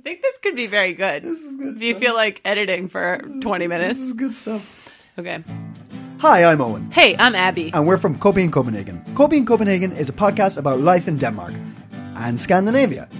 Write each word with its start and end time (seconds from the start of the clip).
I 0.00 0.02
think 0.02 0.22
this 0.22 0.38
could 0.38 0.56
be 0.56 0.66
very 0.66 0.94
good. 0.94 1.22
This 1.22 1.42
is 1.42 1.56
good. 1.56 1.78
Do 1.78 1.84
you 1.84 1.94
feel 1.94 2.14
like 2.14 2.40
editing 2.42 2.88
for 2.88 3.18
20 3.42 3.66
minutes? 3.66 3.98
This 3.98 4.06
is 4.08 4.12
good 4.14 4.34
stuff. 4.34 5.04
Okay. 5.18 5.44
Hi, 6.20 6.44
I'm 6.44 6.62
Owen. 6.62 6.90
Hey, 6.90 7.14
I'm 7.18 7.34
Abby. 7.34 7.70
And 7.74 7.86
we're 7.86 7.98
from 7.98 8.18
Copenhagen. 8.18 9.04
Coping 9.14 9.40
in 9.40 9.44
Copenhagen 9.46 9.92
is 9.92 10.08
a 10.08 10.14
podcast 10.14 10.56
about 10.56 10.80
life 10.80 11.06
in 11.06 11.18
Denmark 11.18 11.52
and 12.16 12.40
Scandinavia 12.40 13.10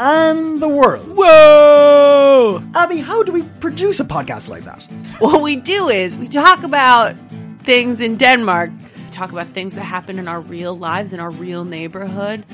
and 0.00 0.60
the 0.60 0.66
world. 0.66 1.16
Whoa! 1.16 2.60
Abby, 2.74 2.96
how 2.98 3.22
do 3.22 3.30
we 3.30 3.44
produce 3.60 4.00
a 4.00 4.04
podcast 4.04 4.48
like 4.48 4.64
that? 4.64 4.82
What 5.20 5.42
we 5.42 5.54
do 5.54 5.88
is 5.88 6.16
we 6.16 6.26
talk 6.26 6.64
about 6.64 7.14
things 7.62 8.00
in 8.00 8.16
Denmark, 8.16 8.72
we 8.96 9.10
talk 9.10 9.30
about 9.30 9.46
things 9.50 9.74
that 9.74 9.82
happen 9.82 10.18
in 10.18 10.26
our 10.26 10.40
real 10.40 10.76
lives, 10.76 11.12
in 11.12 11.20
our 11.20 11.30
real 11.30 11.64
neighborhood. 11.64 12.44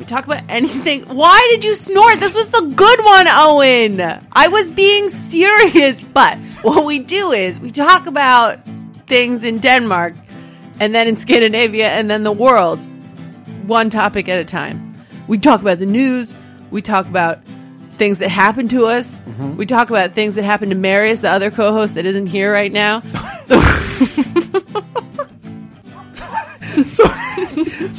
We 0.00 0.06
talk 0.06 0.24
about 0.24 0.44
anything. 0.48 1.02
Why 1.14 1.46
did 1.50 1.62
you 1.62 1.74
snort? 1.74 2.20
This 2.20 2.32
was 2.32 2.48
the 2.48 2.72
good 2.74 3.04
one, 3.04 3.26
Owen. 3.28 4.00
I 4.32 4.48
was 4.48 4.72
being 4.72 5.10
serious. 5.10 6.02
But 6.04 6.38
what 6.62 6.86
we 6.86 7.00
do 7.00 7.32
is 7.32 7.60
we 7.60 7.70
talk 7.70 8.06
about 8.06 8.60
things 9.06 9.44
in 9.44 9.58
Denmark 9.58 10.14
and 10.80 10.94
then 10.94 11.06
in 11.06 11.18
Scandinavia 11.18 11.90
and 11.90 12.10
then 12.10 12.22
the 12.22 12.32
world, 12.32 12.78
one 13.66 13.90
topic 13.90 14.26
at 14.30 14.38
a 14.38 14.44
time. 14.46 14.96
We 15.28 15.36
talk 15.36 15.60
about 15.60 15.78
the 15.78 15.86
news. 15.86 16.34
We 16.70 16.80
talk 16.80 17.04
about 17.04 17.40
things 17.98 18.20
that 18.20 18.30
happen 18.30 18.68
to 18.68 18.86
us. 18.86 19.20
Mm-hmm. 19.20 19.56
We 19.56 19.66
talk 19.66 19.90
about 19.90 20.14
things 20.14 20.34
that 20.36 20.44
happen 20.44 20.70
to 20.70 20.76
Marius, 20.76 21.20
the 21.20 21.28
other 21.28 21.50
co 21.50 21.74
host 21.74 21.96
that 21.96 22.06
isn't 22.06 22.28
here 22.28 22.50
right 22.50 22.72
now. 22.72 23.02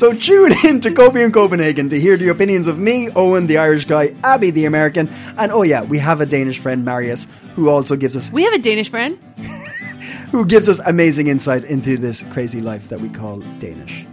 so 0.00 0.14
tune 0.14 0.50
in 0.64 0.80
to 0.80 0.90
Coping 0.92 1.20
in 1.20 1.30
Copenhagen 1.30 1.90
to 1.90 2.00
hear 2.00 2.16
the 2.16 2.28
opinions 2.28 2.66
of 2.66 2.78
me, 2.78 3.10
Owen, 3.10 3.46
the 3.46 3.58
Irish 3.58 3.84
guy, 3.84 4.16
Abby, 4.24 4.50
the 4.50 4.64
American, 4.64 5.10
and 5.36 5.52
oh 5.52 5.60
yeah, 5.60 5.82
we 5.82 5.98
have 5.98 6.22
a 6.22 6.26
Danish 6.26 6.58
friend, 6.58 6.86
Marius, 6.86 7.26
who 7.54 7.68
also 7.68 7.96
gives 7.96 8.16
us 8.16 8.32
we 8.32 8.42
have 8.44 8.54
a 8.54 8.58
Danish 8.58 8.88
friend. 8.88 9.18
who 10.30 10.46
gives 10.46 10.70
us 10.70 10.78
amazing 10.86 11.26
insight 11.26 11.64
into 11.64 11.98
this 11.98 12.22
crazy 12.30 12.62
life 12.62 12.88
that 12.88 13.02
we 13.02 13.10
call 13.10 13.40
Danish 13.58 14.06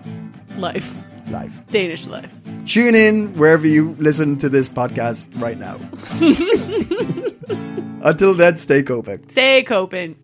Life. 0.57 0.93
life. 1.29 1.53
Danish 1.71 2.05
life. 2.05 2.33
Tune 2.65 2.93
in 2.93 3.33
wherever 3.35 3.65
you 3.65 3.95
listen 3.97 4.37
to 4.39 4.49
this 4.49 4.67
podcast 4.67 5.29
right 5.41 5.57
now. 5.57 5.79
Until 8.01 8.33
then, 8.33 8.57
stay 8.57 8.83
Copenhagen. 8.83 9.29
Stay 9.29 9.63
Copen. 9.63 10.17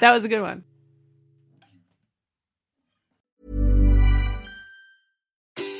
That 0.00 0.10
was 0.10 0.24
a 0.24 0.28
good 0.28 0.42
one. 0.42 0.64